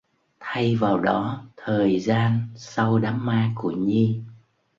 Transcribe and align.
Thay 0.39 0.75
vào 0.75 0.99
đó 0.99 1.45
thời 1.57 1.99
gian 1.99 2.41
sau 2.55 2.99
đám 2.99 3.25
ma 3.25 3.51
của 3.55 3.71
Nhi 3.71 4.23